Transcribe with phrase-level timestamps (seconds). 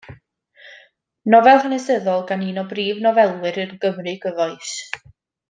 [1.33, 4.75] Nofel hanesyddol gan un o brif nofelwyr y Gymru gyfoes.